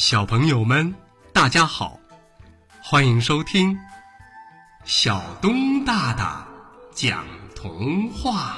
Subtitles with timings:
[0.00, 0.94] 小朋友们，
[1.30, 2.00] 大家好，
[2.82, 3.78] 欢迎收听
[4.86, 6.48] 小东大大
[6.94, 7.22] 讲
[7.54, 8.56] 童话。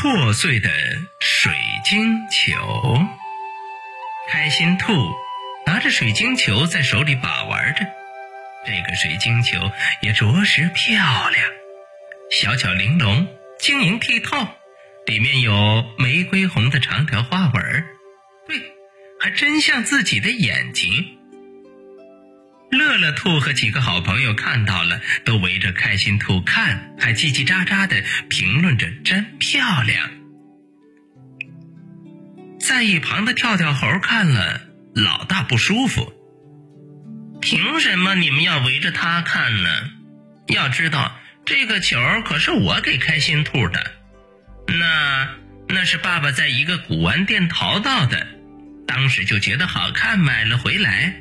[0.00, 0.68] 破碎的
[1.18, 1.52] 水
[1.84, 3.23] 晶球。
[4.34, 4.92] 开心兔
[5.64, 7.86] 拿着水晶球在手里把玩着，
[8.66, 9.70] 这个水晶球
[10.02, 11.50] 也着实漂亮，
[12.32, 13.28] 小巧玲珑，
[13.60, 14.48] 晶莹剔透，
[15.06, 17.86] 里面有玫瑰红的长条花纹儿，
[18.48, 18.60] 对，
[19.20, 21.16] 还真像自己的眼睛。
[22.72, 30.10] 乐乐兔和几个好朋友看到了，都围着开心兔看，还叽叽喳喳的评论着：“真漂亮。”
[32.66, 34.62] 在一旁的跳跳猴看了，
[34.94, 36.14] 老大不舒服。
[37.42, 39.68] 凭什么你们要围着他看呢？
[40.48, 43.92] 要知道，这个球可是我给开心兔的，
[44.66, 45.28] 那
[45.68, 48.26] 那是爸爸在一个古玩店淘到的，
[48.86, 51.16] 当时就觉得好看，买了回来。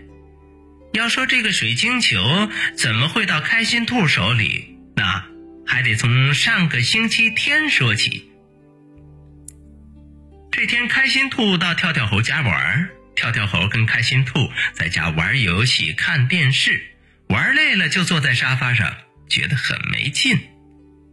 [0.93, 5.25] 要说这个水晶球怎么会到开心兔手里，那
[5.67, 8.29] 还得从上个星期天说起。
[10.63, 16.95] 这天，开心兔到跳跳猴家玩，跳跳猴跟开心兔在家玩游戏、看电视，
[17.27, 18.95] 玩累了就坐在沙发上，
[19.27, 20.39] 觉得很没劲。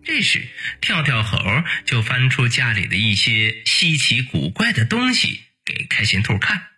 [0.05, 0.47] 这时，
[0.81, 6.69] 跳跳猴就翻出家里的一些稀奇古怪的东西给开心兔看。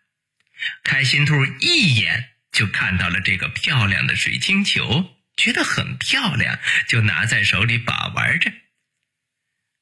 [0.83, 8.51] 开心兔一眼就看到了这个漂亮的水晶球，觉得很漂亮，就拿在手里把玩着。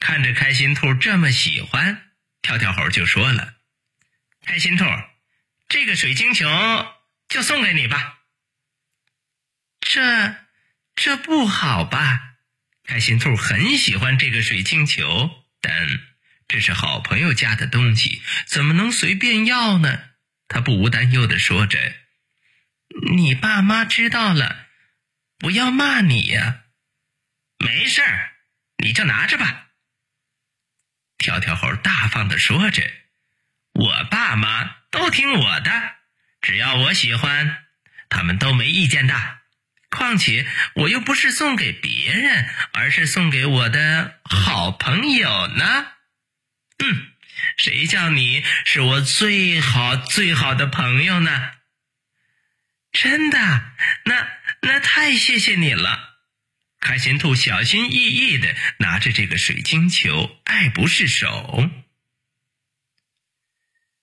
[0.00, 2.09] 看着开心兔这么喜欢。
[2.42, 3.54] 跳跳猴就说了
[4.44, 4.84] ：“开心兔，
[5.68, 6.46] 这个水晶球
[7.28, 8.18] 就送给你吧。”
[9.80, 10.36] 这
[10.94, 12.36] 这不好吧？
[12.84, 15.88] 开心兔很喜欢这个水晶球，但
[16.48, 20.10] 这是好朋友家的东西，怎么能随便要呢？
[20.48, 21.78] 他不无担忧的说着
[23.14, 24.66] ：“你爸妈知道了，
[25.38, 26.64] 不要骂你呀。”
[27.64, 28.32] 没事儿，
[28.78, 29.69] 你就拿着吧。
[31.20, 32.82] 跳跳猴大方的说着
[33.74, 35.70] ：“我爸妈都听我的，
[36.40, 37.58] 只要我喜欢，
[38.08, 39.14] 他们都没意见的。
[39.90, 45.86] 况且我又不是送给别人，而是送给我的好朋友呢。
[46.78, 47.10] 嗯，
[47.58, 51.50] 谁叫你是我最好最好的朋友呢？
[52.92, 53.38] 真的，
[54.06, 54.26] 那
[54.62, 56.08] 那太谢谢你了。”
[56.80, 61.70] 开心兔小心翼翼的拿着这个水晶球，爱不释手。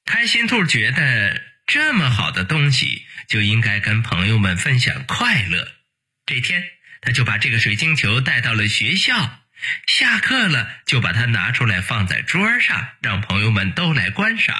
[0.05, 5.73] 开心兔觉得这么好的东西就应该跟朋友们分享快乐。
[6.25, 6.63] 这天，
[7.01, 9.41] 他就把这个水晶球带到了学校，
[9.87, 14.55] 下课了就把它拿出来放在桌上，让朋友们都来观赏。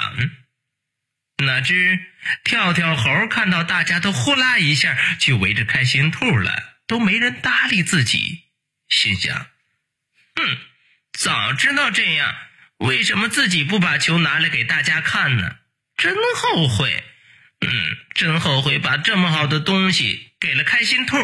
[1.46, 2.00] 哪知
[2.44, 6.77] 跳跳猴看到大家都呼啦一下去围着开心兔了。
[6.88, 8.44] 都没人搭理自己，
[8.88, 9.48] 心想
[10.36, 10.58] ：“哼，
[11.12, 12.34] 早知道这样，
[12.78, 15.58] 为什么自己不把球拿来给大家看呢？
[15.98, 17.04] 真后悔，
[17.60, 21.18] 嗯，真后悔把这么好的东西给了开心兔。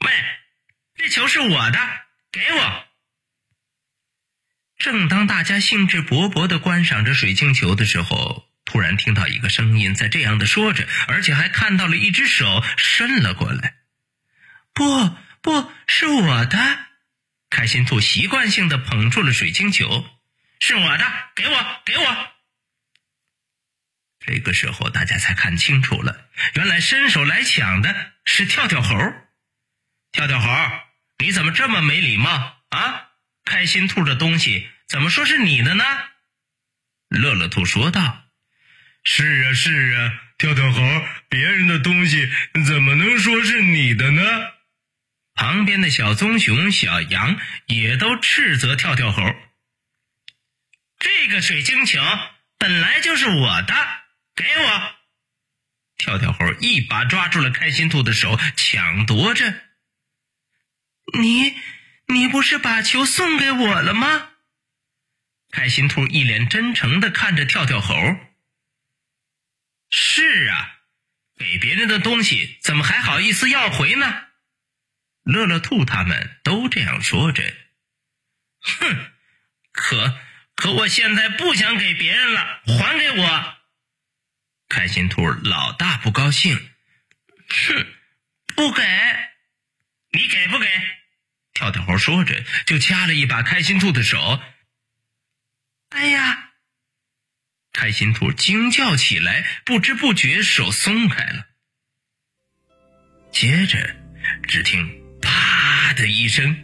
[0.00, 0.12] 喂，
[0.96, 1.78] 这球是我的，
[2.32, 2.84] 给我！”
[4.78, 8.49] 正当大家兴致勃勃的观赏着水晶球的时候。
[8.70, 13.74] 突然听到一个声音在这样的说着，而且还看到了一只手伸了过来。
[14.72, 15.10] 不，
[15.42, 16.78] 不是我的。
[17.50, 20.06] 开心兔习惯性的捧住了水晶球，
[20.60, 21.04] 是我的，
[21.34, 22.16] 给我，给我。
[24.20, 28.94] 这个时候，大家才看清楚了，原来伸手来抢的是跳跳猴。
[30.12, 30.48] 跳跳猴，
[31.18, 32.30] 你怎么这么没礼貌
[32.68, 33.08] 啊？
[33.44, 35.84] 开心兔的东西怎么说是你的呢？
[37.08, 38.29] 乐乐兔说道。
[39.02, 40.80] 是啊，是啊，跳跳猴，
[41.28, 42.30] 别人的东西
[42.66, 44.22] 怎么能说是你的呢？
[45.34, 49.22] 旁边的小棕熊、小羊也都斥责跳跳猴
[51.00, 51.98] ：“这个水晶球
[52.58, 53.74] 本来就是我的，
[54.36, 54.94] 给我！”
[55.96, 59.62] 跳跳猴一把抓住了开心兔的手，抢夺着
[61.18, 61.54] ：“你，
[62.06, 64.28] 你不是把球送给我了吗？”
[65.50, 67.94] 开心兔一脸真诚的看着跳跳猴。
[69.90, 70.78] 是啊，
[71.36, 74.28] 给别人的东西怎么还好意思要回呢？
[75.22, 77.42] 乐乐兔他们都这样说着。
[78.60, 79.12] 哼，
[79.72, 80.18] 可
[80.54, 83.58] 可我现在不想给别人了，还给我。
[84.68, 86.56] 开心兔老大不高兴，
[87.48, 87.86] 哼，
[88.54, 88.82] 不给，
[90.12, 90.66] 你给不给？
[91.52, 94.40] 跳跳猴说着，就掐了一把开心兔的手。
[95.90, 96.39] 哎呀！
[97.80, 101.46] 开心兔惊叫起来，不知不觉手松开了。
[103.32, 103.96] 接着，
[104.46, 104.86] 只听
[105.22, 106.54] “啪”的一声，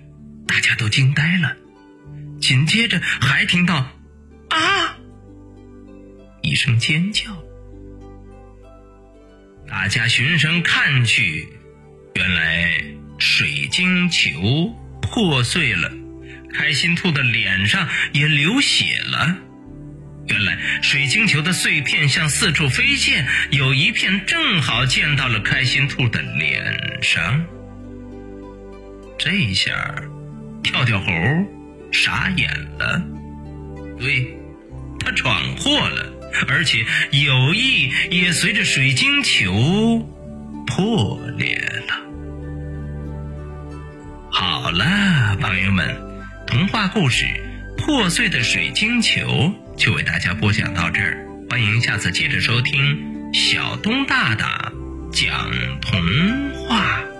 [0.47, 1.57] 大家都惊呆了。
[2.39, 3.77] 紧接着，还听到
[4.51, 4.99] “啊”
[6.45, 7.43] 一声尖叫。
[9.67, 11.49] 大家循声看去，
[12.15, 12.79] 原来
[13.19, 14.69] 水晶球
[15.01, 15.91] 破碎了，
[16.53, 19.39] 开心兔的脸上也流血了。
[20.29, 27.45] 原来水晶球的碎片向四处飞溅，有一片正好溅到了开心兔的脸上。
[29.19, 29.95] 这下，
[30.63, 31.07] 跳跳猴
[31.93, 33.03] 傻眼了，
[33.99, 34.37] 对，
[35.01, 36.13] 他闯祸了。
[36.49, 40.07] 而且友谊也随着水晶球
[40.67, 41.57] 破裂
[41.89, 41.95] 了。
[44.31, 45.97] 好了，朋友们，
[46.47, 47.25] 童话故事
[47.79, 49.21] 《破碎的水晶球》
[49.77, 54.73] 就为大家播讲到这儿，欢迎下次接着收听小东大大
[55.13, 55.51] 讲
[55.83, 56.01] 童
[56.67, 57.16] 话。